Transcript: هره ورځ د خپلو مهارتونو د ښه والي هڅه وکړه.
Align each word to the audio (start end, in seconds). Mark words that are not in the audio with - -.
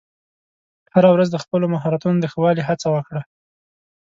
هره 0.93 1.09
ورځ 1.15 1.27
د 1.31 1.37
خپلو 1.43 1.65
مهارتونو 1.73 2.17
د 2.21 2.25
ښه 2.31 2.39
والي 2.43 2.63
هڅه 2.69 2.87
وکړه. 2.95 3.21